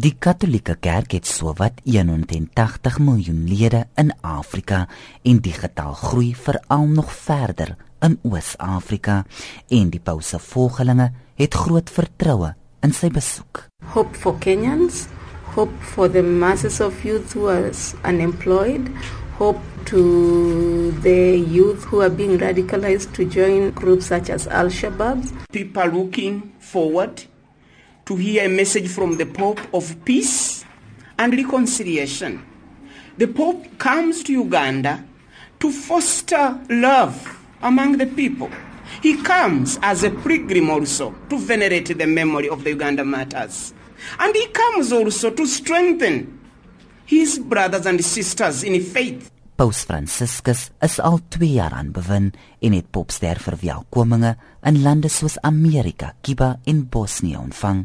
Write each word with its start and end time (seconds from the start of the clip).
Die 0.00 0.14
Katolieke 0.16 0.78
Kerk 0.80 1.12
het 1.12 1.26
sowat 1.28 1.82
180 1.84 2.94
miljoen 3.04 3.42
lede 3.44 3.82
in 4.00 4.14
Afrika 4.24 4.86
en 5.28 5.42
die 5.44 5.52
getal 5.52 5.92
groei 5.92 6.30
veral 6.32 6.86
nog 6.88 7.10
verder 7.12 7.74
in 8.00 8.16
Oos-Afrika 8.24 9.18
en 9.68 9.90
die 9.92 10.00
Paus 10.00 10.30
se 10.32 10.38
volgelinge 10.40 11.10
het 11.36 11.58
groot 11.64 11.92
vertroue 11.92 12.54
in 12.80 12.96
sy 12.96 13.10
besoek. 13.12 13.66
Hope 13.92 14.16
for 14.16 14.40
Kenyans, 14.40 15.04
hope 15.52 15.76
for 15.92 16.08
the 16.08 16.22
masses 16.24 16.80
of 16.80 17.04
youth 17.04 17.36
who 17.36 17.50
are 17.52 17.68
unemployed, 18.00 18.88
hope 19.36 19.60
to 19.84 20.94
the 21.04 21.44
youth 21.44 21.84
who 21.92 22.00
are 22.00 22.14
being 22.22 22.40
radicalized 22.40 23.12
to 23.12 23.28
join 23.28 23.68
groups 23.76 24.08
such 24.08 24.32
as 24.32 24.48
Al-Shabaab. 24.48 25.28
People 25.52 25.92
looking 25.92 26.54
forward 26.58 27.26
to 28.10 28.16
hear 28.16 28.44
a 28.44 28.48
message 28.48 28.88
from 28.88 29.16
the 29.18 29.24
Pope 29.24 29.60
of 29.72 30.04
peace 30.04 30.64
and 31.16 31.32
reconciliation. 31.32 32.44
The 33.16 33.28
Pope 33.28 33.78
comes 33.78 34.24
to 34.24 34.32
Uganda 34.32 35.04
to 35.60 35.70
foster 35.70 36.58
love 36.68 37.38
among 37.62 37.98
the 37.98 38.06
people. 38.06 38.50
He 39.00 39.22
comes 39.22 39.78
as 39.80 40.02
a 40.02 40.10
pilgrim 40.10 40.70
also 40.70 41.14
to 41.28 41.38
venerate 41.38 41.96
the 41.96 42.06
memory 42.08 42.48
of 42.48 42.64
the 42.64 42.70
Uganda 42.70 43.04
martyrs. 43.04 43.72
And 44.18 44.34
he 44.34 44.48
comes 44.48 44.90
also 44.90 45.30
to 45.30 45.46
strengthen 45.46 46.40
his 47.06 47.38
brothers 47.38 47.86
and 47.86 48.04
sisters 48.04 48.64
in 48.64 48.82
faith. 48.82 49.30
Paus 49.60 49.82
Franciscus 49.84 50.70
is 50.80 50.94
al 51.04 51.18
2 51.28 51.50
jaar 51.52 51.74
aan 51.76 51.90
bewin 51.92 52.30
en 52.64 52.72
het 52.72 52.86
popster 52.88 53.36
verwelkominge 53.44 54.30
in 54.64 54.78
lande 54.80 55.10
soos 55.12 55.34
Amerika, 55.44 56.14
Kuba 56.24 56.54
en 56.64 56.78
Bosnië 56.88 57.36
ontvang. 57.36 57.82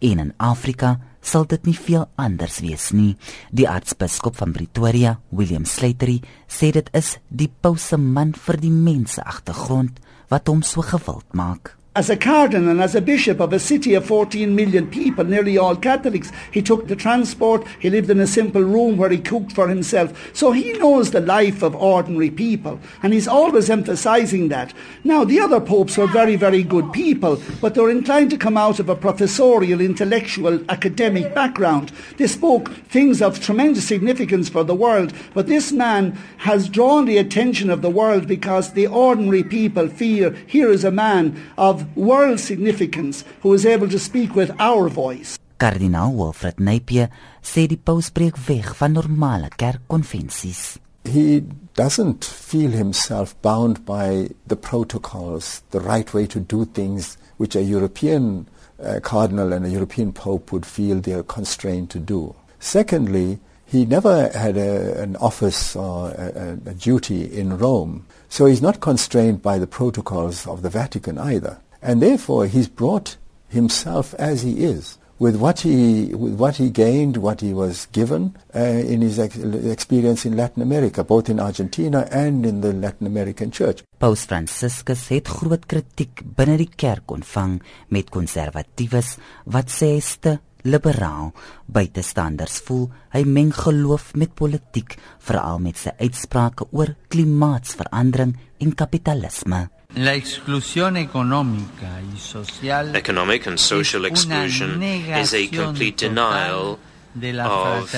En 0.00 0.18
in 0.18 0.32
Afrika 0.36 0.96
sal 1.20 1.46
dit 1.46 1.68
nie 1.68 1.76
veel 1.78 2.08
anders 2.18 2.58
wees 2.64 2.88
nie. 2.90 3.12
Die 3.54 3.68
aartsbiskop 3.70 4.34
van 4.40 4.50
Pretoria, 4.56 5.20
William 5.30 5.62
Slattery, 5.64 6.18
sê 6.50 6.72
dit 6.74 6.90
is 6.90 7.12
die 7.28 7.52
paus 7.60 7.86
se 7.92 8.00
man 8.02 8.34
vir 8.34 8.58
die 8.58 8.74
mense 8.74 9.22
agtergrond 9.22 10.02
wat 10.26 10.50
hom 10.50 10.66
so 10.66 10.82
gewild 10.82 11.38
maak. 11.38 11.76
As 11.94 12.08
a 12.08 12.16
cardinal 12.16 12.70
and 12.70 12.80
as 12.80 12.94
a 12.94 13.02
bishop 13.02 13.38
of 13.38 13.52
a 13.52 13.58
city 13.58 13.92
of 13.92 14.06
14 14.06 14.56
million 14.56 14.86
people, 14.86 15.24
nearly 15.24 15.58
all 15.58 15.76
Catholics, 15.76 16.32
he 16.50 16.62
took 16.62 16.88
the 16.88 16.96
transport. 16.96 17.66
He 17.80 17.90
lived 17.90 18.08
in 18.08 18.18
a 18.18 18.26
simple 18.26 18.62
room 18.62 18.96
where 18.96 19.10
he 19.10 19.18
cooked 19.18 19.52
for 19.52 19.68
himself. 19.68 20.34
So 20.34 20.52
he 20.52 20.72
knows 20.72 21.10
the 21.10 21.20
life 21.20 21.62
of 21.62 21.76
ordinary 21.76 22.30
people. 22.30 22.80
And 23.02 23.12
he's 23.12 23.28
always 23.28 23.68
emphasizing 23.68 24.48
that. 24.48 24.72
Now, 25.04 25.24
the 25.24 25.38
other 25.38 25.60
popes 25.60 25.98
were 25.98 26.06
very, 26.06 26.34
very 26.34 26.62
good 26.62 26.94
people, 26.94 27.38
but 27.60 27.74
they 27.74 27.82
were 27.82 27.90
inclined 27.90 28.30
to 28.30 28.38
come 28.38 28.56
out 28.56 28.80
of 28.80 28.88
a 28.88 28.96
professorial, 28.96 29.82
intellectual, 29.82 30.64
academic 30.70 31.34
background. 31.34 31.92
They 32.16 32.26
spoke 32.26 32.72
things 32.88 33.20
of 33.20 33.38
tremendous 33.38 33.86
significance 33.86 34.48
for 34.48 34.64
the 34.64 34.74
world. 34.74 35.12
But 35.34 35.46
this 35.46 35.72
man 35.72 36.18
has 36.38 36.70
drawn 36.70 37.04
the 37.04 37.18
attention 37.18 37.68
of 37.68 37.82
the 37.82 37.90
world 37.90 38.26
because 38.26 38.72
the 38.72 38.86
ordinary 38.86 39.44
people 39.44 39.88
feel 39.88 40.30
here 40.46 40.70
is 40.70 40.84
a 40.84 40.90
man 40.90 41.38
of 41.58 41.81
world 41.94 42.40
significance 42.40 43.24
who 43.42 43.52
is 43.52 43.66
able 43.66 43.88
to 43.88 43.98
speak 43.98 44.34
with 44.34 44.50
our 44.58 44.88
voice. 44.88 45.38
Kardinaal 45.58 46.14
Wilfred 46.14 46.58
Napier 46.58 47.08
sê 47.42 47.68
die 47.68 47.78
paus 47.78 48.10
breek 48.10 48.36
weg 48.48 48.74
van 48.74 48.92
normale 48.92 49.48
kerkkonvensies. 49.56 50.78
He 51.04 51.44
doesn't 51.74 52.24
feel 52.24 52.70
himself 52.70 53.34
bound 53.42 53.84
by 53.84 54.30
the 54.46 54.56
protocols, 54.56 55.62
the 55.70 55.80
right 55.80 56.12
way 56.12 56.26
to 56.26 56.40
do 56.40 56.64
things 56.64 57.16
which 57.36 57.56
a 57.56 57.62
European 57.62 58.48
uh, 58.82 59.00
cardinal 59.02 59.52
and 59.52 59.64
a 59.64 59.70
European 59.70 60.12
pope 60.12 60.52
would 60.52 60.66
feel 60.66 61.00
they 61.00 61.12
are 61.12 61.22
constrained 61.22 61.90
to 61.90 61.98
do. 61.98 62.34
Secondly, 62.58 63.38
he 63.64 63.84
never 63.86 64.28
had 64.36 64.56
a, 64.56 65.00
an 65.00 65.16
office 65.16 65.74
or 65.74 66.10
a, 66.10 66.58
a 66.66 66.74
duty 66.74 67.24
in 67.24 67.56
Rome, 67.56 68.06
so 68.28 68.46
he's 68.46 68.60
not 68.60 68.80
constrained 68.80 69.42
by 69.42 69.58
the 69.58 69.66
protocols 69.66 70.46
of 70.46 70.62
the 70.62 70.70
Vatican 70.70 71.18
either. 71.18 71.58
And 71.82 72.00
therefore, 72.00 72.46
he's 72.46 72.68
brought 72.68 73.16
himself 73.48 74.14
as 74.14 74.42
he 74.42 74.64
is, 74.64 74.98
with 75.18 75.36
what 75.36 75.60
he, 75.60 76.14
with 76.14 76.34
what 76.38 76.56
he 76.56 76.70
gained, 76.70 77.16
what 77.16 77.40
he 77.40 77.52
was 77.52 77.86
given 77.92 78.36
uh, 78.54 78.60
in 78.60 79.02
his 79.02 79.18
ex- 79.18 79.36
experience 79.36 80.24
in 80.24 80.36
Latin 80.36 80.62
America, 80.62 81.04
both 81.04 81.28
in 81.28 81.40
Argentina 81.40 82.08
and 82.10 82.46
in 82.46 82.60
the 82.60 82.72
Latin 82.72 83.06
American 83.06 83.50
Church. 83.50 83.82
Paus 83.98 84.24
Franciscus 84.24 85.08
het 85.10 85.28
groot 85.28 85.66
kritiek 85.66 86.22
binne 86.36 86.56
die 86.58 86.70
kerk 86.70 87.10
ontvang 87.10 87.60
met 87.94 88.10
konservatiewes 88.10 89.16
wat 89.44 89.70
sê 89.70 89.92
ste 90.02 90.38
liberaal 90.62 91.32
buitestanders 91.66 92.60
voel 92.66 92.88
hy 93.14 93.24
meng 93.26 93.50
geloof 93.54 94.12
met 94.18 94.34
politiek 94.38 94.96
veral 95.26 95.58
met 95.62 95.78
sy 95.78 95.94
uitsprake 95.98 96.68
oor 96.70 96.94
klimaatsverandering 97.10 98.36
en 98.62 98.74
kapitalisme. 98.78 99.66
La 99.94 100.14
exclusión 100.14 100.96
económica 100.96 102.00
y 102.14 102.18
social 102.18 102.96
Economic 102.96 103.46
and 103.46 103.58
social 103.58 104.06
exclusion 104.06 104.82
is 104.82 105.34
a 105.34 105.46
complete 105.48 106.08
denial 106.08 106.78
de 107.14 107.32
la 107.34 107.46
of 107.46 107.94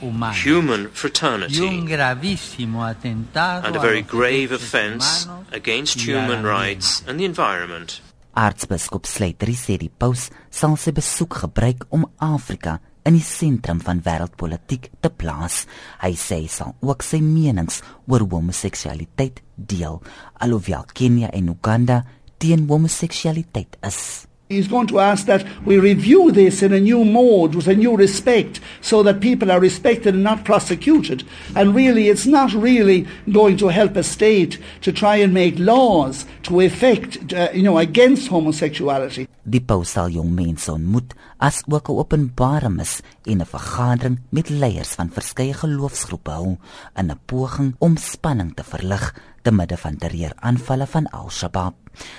humana 0.00 0.32
human 0.32 0.82
y 0.82 0.84
un 0.84 0.90
fraternity 0.92 1.80
gravísimo 1.86 2.84
atentado 2.84 3.66
and 3.66 3.74
a 3.74 3.80
a 3.80 3.82
very 3.82 4.02
los 4.02 4.10
grave 4.12 4.52
offense 4.52 5.28
against 5.52 5.98
human 6.00 6.44
rights 6.44 7.02
and 7.08 7.18
the 7.18 7.24
environment. 7.24 8.00
Aartsbiskop 8.36 9.04
Sleitery 9.04 9.56
sê 9.58 9.76
die 9.76 9.90
paus 9.90 10.30
sal 10.50 10.76
sy 10.78 10.92
besoek 10.94 11.40
gebruik 11.42 11.82
om 11.90 12.06
Afrika 12.22 12.78
in 13.08 13.16
die 13.16 13.24
sentrum 13.24 13.80
van 13.80 14.02
wêreldpolitiek 14.04 14.90
te 15.00 15.08
plaas. 15.08 15.62
Hy 16.02 16.12
sê 16.20 16.42
hy 16.42 16.52
sal 16.52 16.74
ook 16.84 17.04
sy 17.06 17.22
menings 17.24 17.80
oor 18.06 18.26
homoseksualiteit 18.28 19.40
deel, 19.56 20.02
alhoewel 20.44 20.84
Kenia 20.92 21.32
en 21.32 21.48
Uganda 21.54 22.02
teen 22.38 22.66
homoseksualiteit 22.68 23.80
is. 23.86 24.26
He's 24.48 24.68
going 24.68 24.86
to 24.86 24.98
ask 24.98 25.26
that 25.26 25.44
we 25.66 25.78
review 25.78 26.32
this 26.32 26.62
in 26.62 26.72
a 26.72 26.80
new 26.80 27.04
mode 27.04 27.54
with 27.54 27.68
a 27.68 27.74
new 27.74 27.94
respect 27.96 28.60
so 28.80 29.02
that 29.02 29.20
people 29.20 29.50
are 29.52 29.60
respected 29.60 30.14
and 30.14 30.24
not 30.24 30.44
prosecuted. 30.44 31.22
And 31.54 31.74
really, 31.74 32.08
it's 32.08 32.24
not 32.24 32.54
really 32.54 33.06
going 33.30 33.58
to 33.58 33.68
help 33.68 33.96
a 33.96 34.02
state 34.02 34.58
to 34.80 34.92
try 34.92 35.16
and 35.16 35.34
make 35.34 35.58
laws 35.58 36.24
to 36.44 36.60
effect, 36.60 37.34
uh, 37.34 37.50
you 37.52 37.62
know, 37.62 37.76
against 37.76 38.28
homosexuality. 38.28 39.28
Die 39.48 39.62
paus 39.64 39.94
sal 39.96 40.10
jong 40.12 40.28
mense 40.36 40.68
ontmoet 40.74 41.14
as 41.40 41.62
ook 41.72 41.88
'n 41.88 41.98
openbare 42.02 42.68
mis 42.68 43.00
en 43.24 43.40
'n 43.40 43.52
vergadering 43.54 44.18
met 44.30 44.50
leiers 44.50 44.92
van 44.98 45.08
verskeie 45.08 45.54
geloofsgroepe 45.54 46.30
hou 46.30 46.58
in 47.00 47.10
'n 47.10 47.20
poging 47.26 47.74
om 47.78 47.96
spanning 47.96 48.52
te 48.54 48.62
verlig 48.62 49.14
te 49.42 49.50
midde 49.50 49.76
van 49.76 49.96
terreuraanvalle 49.96 50.86
van 50.86 51.06
Al-Shabaab. 51.10 51.74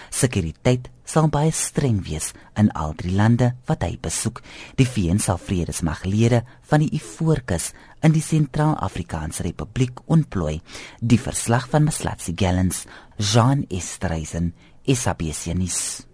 Sekuriteit 0.09 0.89
sal 1.03 1.27
baie 1.27 1.51
streng 1.51 2.01
wees 2.07 2.33
in 2.55 2.71
al 2.71 2.93
drie 2.95 3.13
lande 3.15 3.53
wat 3.65 3.83
hy 3.83 3.97
besoek. 4.01 4.41
Die 4.75 4.87
VN 4.87 5.19
sal 5.19 5.37
vredesmaglede 5.37 6.43
van 6.61 6.79
die 6.79 6.91
Ivoorkus 6.91 7.73
in 8.01 8.11
die 8.11 8.25
Sentraal-Afrikaanse 8.25 9.43
Republiek 9.43 9.99
ontplooi. 10.05 10.61
Die 10.99 11.19
verslag 11.19 11.69
van 11.69 11.83
Maslatsi 11.83 12.33
Gallens, 12.35 12.85
Jean 13.17 13.65
Estreisen, 13.69 14.53
SABC 14.85 15.53
nuus. 15.53 16.08